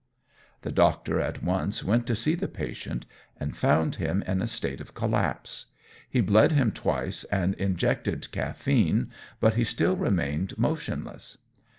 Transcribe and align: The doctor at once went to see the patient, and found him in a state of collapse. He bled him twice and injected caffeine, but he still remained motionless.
The 0.63 0.71
doctor 0.71 1.19
at 1.19 1.43
once 1.43 1.83
went 1.83 2.07
to 2.07 2.15
see 2.15 2.33
the 2.33 2.47
patient, 2.47 3.05
and 3.39 3.55
found 3.55 3.97
him 3.97 4.23
in 4.25 4.41
a 4.41 4.47
state 4.47 4.81
of 4.81 4.95
collapse. 4.95 5.67
He 6.09 6.21
bled 6.21 6.53
him 6.53 6.71
twice 6.71 7.23
and 7.25 7.53
injected 7.57 8.31
caffeine, 8.31 9.11
but 9.39 9.53
he 9.53 9.63
still 9.63 9.95
remained 9.95 10.57
motionless. 10.57 11.37